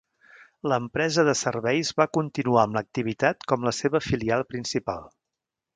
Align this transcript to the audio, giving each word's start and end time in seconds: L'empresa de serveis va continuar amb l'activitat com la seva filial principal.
L'empresa 0.71 1.25
de 1.27 1.35
serveis 1.41 1.91
va 2.01 2.09
continuar 2.19 2.65
amb 2.65 2.79
l'activitat 2.79 3.47
com 3.53 3.69
la 3.69 3.77
seva 3.83 4.05
filial 4.11 4.47
principal. 4.55 5.07